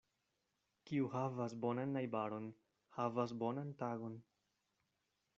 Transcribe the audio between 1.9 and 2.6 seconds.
najbaron,